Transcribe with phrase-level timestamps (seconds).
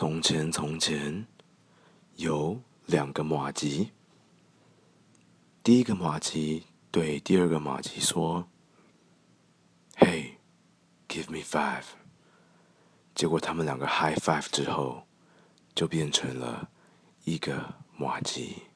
[0.00, 1.26] 从前从前
[2.16, 3.90] 有两个马吉。
[5.62, 8.48] 第一个马吉对第二个马吉说
[9.98, 10.36] hey
[11.06, 11.84] give me five
[13.14, 15.02] 结果他们两个 high five 之后
[15.74, 16.70] 就变成了
[17.24, 18.69] 一个马吉。